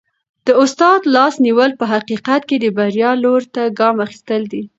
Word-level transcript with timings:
د 0.47 0.49
استاد 0.63 1.01
لاس 1.15 1.33
نیول 1.45 1.71
په 1.79 1.85
حقیقت 1.93 2.41
کي 2.49 2.55
د 2.61 2.65
بریا 2.77 3.11
لوري 3.23 3.47
ته 3.55 3.63
ګام 3.79 3.95
اخیستل 4.05 4.41
دي. 4.51 4.63